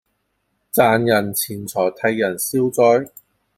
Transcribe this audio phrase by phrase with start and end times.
[0.73, 3.11] 賺人錢財替人消災